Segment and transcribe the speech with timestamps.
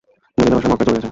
[0.37, 0.99] মদীনাবাসীরা মক্কায় চলে গেছে।